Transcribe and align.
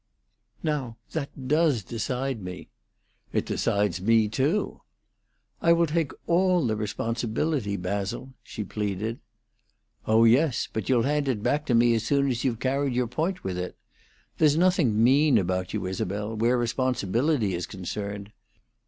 "Now, 0.63 0.97
that 1.11 1.47
does 1.47 1.83
decide 1.83 2.41
me." 2.41 2.69
"It 3.31 3.45
decides 3.45 4.01
me, 4.01 4.29
too." 4.29 4.81
"I 5.61 5.73
will 5.73 5.85
take 5.85 6.11
all 6.25 6.65
the 6.65 6.75
responsibility, 6.75 7.77
Basil," 7.77 8.33
she 8.41 8.63
pleaded. 8.63 9.19
"Oh 10.07 10.23
yes; 10.23 10.67
but 10.73 10.89
you'll 10.89 11.03
hand 11.03 11.27
it 11.27 11.43
back 11.43 11.67
to 11.67 11.75
me 11.75 11.93
as 11.93 12.03
soon 12.03 12.29
as 12.31 12.43
you've 12.43 12.57
carried 12.59 12.93
your 12.95 13.05
point 13.05 13.43
with 13.43 13.59
it. 13.59 13.77
There's 14.39 14.57
nothing 14.57 15.03
mean 15.03 15.37
about 15.37 15.71
you, 15.71 15.85
Isabel, 15.85 16.35
where 16.35 16.57
responsibility 16.57 17.53
is 17.53 17.67
concerned. 17.67 18.31